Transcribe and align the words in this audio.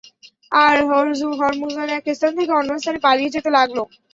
আর 0.51 0.77
Hormuzan 1.39 1.87
এক 1.97 2.05
স্থান 2.11 2.31
থেকে 2.37 2.51
অন্য 2.59 2.71
স্থানে 2.79 2.99
পালিয়ে 3.05 3.33
যেতে 3.35 3.49
লাগল। 3.57 3.77